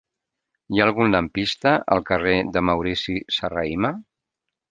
Hi 0.75 0.79
ha 0.79 0.85
algun 0.87 1.11
lampista 1.15 1.73
al 1.97 2.01
carrer 2.09 2.35
de 2.55 2.65
Maurici 2.71 3.17
Serrahima? 3.39 3.93